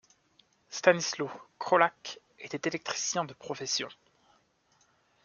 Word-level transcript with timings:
Stanisław 0.71 1.29
Królak 1.59 2.19
était 2.39 2.67
électricien 2.67 3.23
de 3.23 3.35
profession. 3.35 3.87